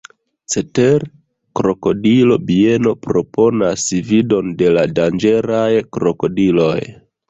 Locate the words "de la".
4.65-4.91